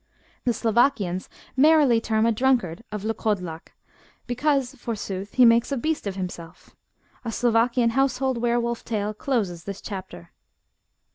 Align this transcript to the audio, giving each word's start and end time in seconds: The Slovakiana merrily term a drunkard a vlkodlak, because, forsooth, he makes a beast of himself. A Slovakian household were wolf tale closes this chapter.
The 0.45 0.51
Slovakiana 0.53 1.27
merrily 1.55 2.01
term 2.01 2.25
a 2.25 2.31
drunkard 2.31 2.83
a 2.91 2.97
vlkodlak, 2.97 3.67
because, 4.25 4.73
forsooth, 4.73 5.35
he 5.35 5.45
makes 5.45 5.71
a 5.71 5.77
beast 5.77 6.07
of 6.07 6.15
himself. 6.15 6.75
A 7.23 7.31
Slovakian 7.31 7.91
household 7.91 8.41
were 8.41 8.59
wolf 8.59 8.83
tale 8.83 9.13
closes 9.13 9.65
this 9.65 9.79
chapter. 9.79 10.31